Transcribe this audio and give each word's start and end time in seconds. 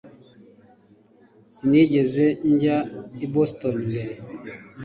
Sinigeze 1.55 2.25
njya 2.51 2.77
i 3.25 3.27
Boston 3.33 3.75
mbere 3.89 4.13